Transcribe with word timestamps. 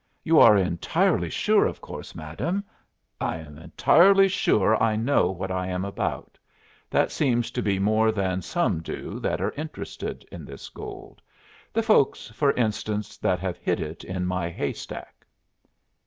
"You 0.23 0.39
are 0.39 0.57
entirely 0.57 1.29
sure, 1.29 1.67
of 1.67 1.79
course, 1.79 2.15
madam" 2.15 2.63
"I 3.31 3.37
am 3.37 3.59
entirely 3.59 4.27
sure 4.29 4.75
I 4.81 4.95
know 4.95 5.29
what 5.29 5.51
I 5.51 5.67
am 5.67 5.85
about. 5.85 6.39
That 6.89 7.11
seems 7.11 7.51
to 7.51 7.61
be 7.61 7.77
more 7.77 8.11
than 8.11 8.41
some 8.41 8.81
do 8.81 9.19
that 9.19 9.39
are 9.39 9.51
interested 9.55 10.25
in 10.31 10.43
this 10.43 10.69
gold 10.69 11.21
the 11.71 11.83
folks, 11.83 12.29
for 12.29 12.51
instance, 12.53 13.15
that 13.19 13.37
have 13.41 13.59
hid 13.59 13.79
it 13.79 14.03
in 14.03 14.25
my 14.25 14.49
hay 14.49 14.73
stack." 14.73 15.23